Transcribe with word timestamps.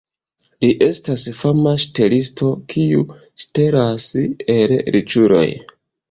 Li 0.63 0.67
estas 0.83 1.25
fama 1.41 1.73
ŝtelisto, 1.83 2.49
kiu 2.73 3.03
ŝtelas 3.43 4.07
el 4.55 4.73
riĉuloj. 4.97 5.45